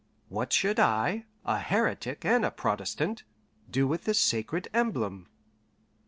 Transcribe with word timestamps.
What 0.29 0.51
should 0.51 0.79
I, 0.79 1.25
a 1.45 1.59
heretic 1.59 2.25
and 2.25 2.43
a 2.43 2.49
Protestant, 2.49 3.23
do 3.69 3.87
with 3.87 4.05
this 4.05 4.19
sacred 4.19 4.67
emblem? 4.73 5.27